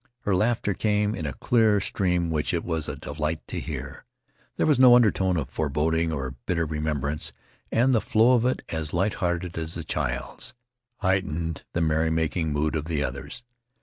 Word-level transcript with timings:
Her 0.21 0.35
laughter 0.35 0.73
came 0.73 1.13
in 1.13 1.27
a 1.27 1.33
clear 1.33 1.79
stream 1.79 2.31
which 2.31 2.55
it 2.55 2.63
was 2.65 2.89
a 2.89 2.95
delight 2.95 3.45
to 3.49 3.59
hear. 3.59 4.03
There 4.57 4.65
was 4.65 4.79
no 4.79 4.95
undertone 4.95 5.37
of 5.37 5.51
foreboding 5.51 6.11
or 6.11 6.33
bitter 6.47 6.65
remembrance, 6.65 7.31
and 7.71 7.93
the 7.93 8.01
flow 8.01 8.31
of 8.31 8.43
it, 8.43 8.63
as 8.69 8.95
light 8.95 9.13
hearted 9.21 9.59
as 9.59 9.77
a 9.77 9.83
child's, 9.83 10.55
heightened 11.01 11.65
the 11.73 11.81
merry 11.81 12.09
making 12.09 12.51
mood 12.51 12.75
of 12.75 12.85
the 12.85 13.03
others. 13.03 13.43